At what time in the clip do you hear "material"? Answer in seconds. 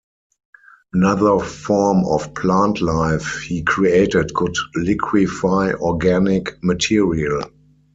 6.63-7.43